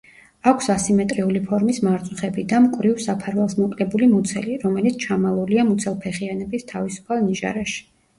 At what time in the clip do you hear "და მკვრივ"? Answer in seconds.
2.53-3.03